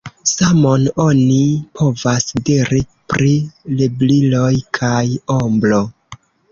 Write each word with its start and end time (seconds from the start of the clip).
Samon 0.29 0.85
oni 1.03 1.37
povas 1.81 2.25
diri 2.49 2.81
pri 3.15 3.31
rebriloj 3.83 4.53
kaj 4.81 5.07
ombro. 5.41 5.89